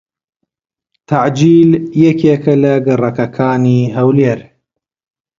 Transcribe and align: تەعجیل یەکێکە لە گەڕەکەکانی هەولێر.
تەعجیل 1.09 1.71
یەکێکە 2.05 2.53
لە 2.63 2.73
گەڕەکەکانی 2.85 3.79
هەولێر. 3.97 4.39